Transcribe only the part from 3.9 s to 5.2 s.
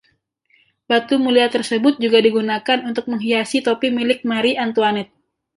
milik Marie Antoinette.